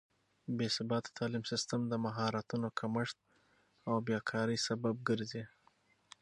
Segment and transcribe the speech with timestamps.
[0.57, 3.17] بې ثباته تعليم سيستم د مهارتونو کمښت
[3.89, 5.43] او بې کارۍ سبب ګرځي.